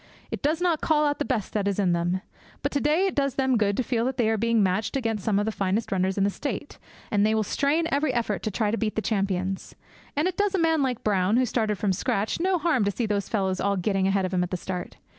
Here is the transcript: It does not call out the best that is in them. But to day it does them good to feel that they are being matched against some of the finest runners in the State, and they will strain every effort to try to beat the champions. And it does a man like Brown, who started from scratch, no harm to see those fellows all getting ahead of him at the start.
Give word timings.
It 0.31 0.41
does 0.41 0.59
not 0.61 0.81
call 0.81 1.05
out 1.05 1.19
the 1.19 1.25
best 1.25 1.53
that 1.53 1.67
is 1.67 1.77
in 1.77 1.93
them. 1.93 2.21
But 2.63 2.71
to 2.71 2.81
day 2.81 3.05
it 3.05 3.13
does 3.13 3.35
them 3.35 3.55
good 3.55 3.77
to 3.77 3.83
feel 3.83 4.03
that 4.05 4.17
they 4.17 4.29
are 4.31 4.35
being 4.39 4.63
matched 4.63 4.97
against 4.97 5.23
some 5.23 5.37
of 5.37 5.45
the 5.45 5.51
finest 5.51 5.91
runners 5.91 6.17
in 6.17 6.23
the 6.23 6.31
State, 6.31 6.79
and 7.11 7.23
they 7.23 7.35
will 7.35 7.43
strain 7.43 7.85
every 7.91 8.11
effort 8.11 8.41
to 8.41 8.49
try 8.49 8.71
to 8.71 8.79
beat 8.79 8.95
the 8.95 9.03
champions. 9.03 9.75
And 10.15 10.27
it 10.27 10.37
does 10.37 10.55
a 10.55 10.59
man 10.59 10.81
like 10.81 11.03
Brown, 11.03 11.37
who 11.37 11.45
started 11.45 11.77
from 11.77 11.93
scratch, 11.93 12.39
no 12.39 12.57
harm 12.57 12.83
to 12.85 12.89
see 12.89 13.05
those 13.05 13.29
fellows 13.29 13.61
all 13.61 13.77
getting 13.77 14.07
ahead 14.07 14.25
of 14.25 14.33
him 14.33 14.41
at 14.41 14.49
the 14.49 14.57
start. 14.57 14.97